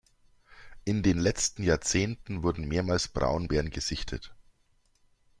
In 0.83 1.03
den 1.03 1.19
letzten 1.19 1.61
Jahrzehnten 1.61 2.41
wurden 2.41 2.67
mehrmals 2.67 3.07
Braunbären 3.09 3.69
gesichtet. 3.69 4.33